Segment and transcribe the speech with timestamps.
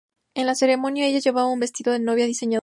[0.33, 2.59] En la ceremonia, ella llevaba un vestido de novia diseñado por Valentino.